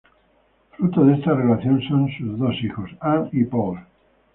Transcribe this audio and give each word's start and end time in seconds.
Fruto 0.71 1.05
de 1.05 1.13
esta 1.13 1.35
relación 1.35 1.79
son 1.83 2.09
sus 2.17 2.39
dos 2.39 2.55
hijos, 2.63 2.89
Anne 3.01 3.29
y 3.33 3.43
Paul. 3.43 3.77